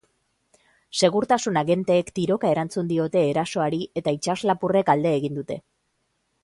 Segurtasun 1.01 1.59
agenteek 1.61 2.09
tiroka 2.19 2.51
erantzun 2.55 2.91
diote 2.93 3.25
erasoari 3.35 3.83
eta 4.03 4.17
itsaslapurrek 4.19 4.93
alde 4.97 5.15
egin 5.21 5.41
dute. 5.41 5.63